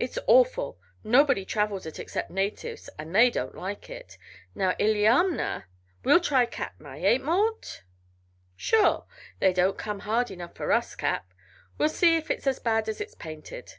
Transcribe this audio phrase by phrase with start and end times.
[0.00, 0.80] "It's awful!
[1.04, 4.18] Nobody travels it except natives, and they don't like it.
[4.52, 5.66] Now, Illiamna"
[6.04, 6.98] "We'll try Katmai.
[7.00, 7.84] Eh, Mort?"
[8.56, 9.06] "Sure!
[9.38, 11.32] They don't come hard enough for us, Cap.
[11.78, 13.74] We'll see if it's as bad as it's painted."